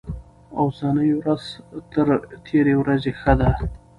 اوسنۍ 0.61 1.09
ورځ 1.19 1.43
تر 1.91 2.07
تېرې 2.45 2.73
ورځې 2.81 3.11
ښه 3.19 3.33
ده. 3.39 3.51